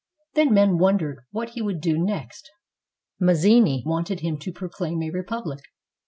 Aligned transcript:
Then 0.33 0.51
men 0.51 0.79
wondered 0.79 1.19
what 1.29 1.49
he 1.49 1.61
would 1.61 1.79
do 1.79 1.95
next. 1.95 2.49
Mazzini 3.19 3.83
wanted 3.85 4.21
him 4.21 4.39
to 4.39 4.51
proclaim 4.51 5.03
a 5.03 5.11
republic. 5.11 5.59